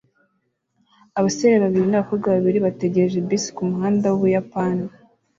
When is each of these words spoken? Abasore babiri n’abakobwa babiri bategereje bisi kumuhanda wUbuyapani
Abasore 1.19 1.55
babiri 1.63 1.87
n’abakobwa 1.89 2.27
babiri 2.35 2.59
bategereje 2.65 3.17
bisi 3.27 3.49
kumuhanda 3.55 4.05
wUbuyapani 4.11 4.85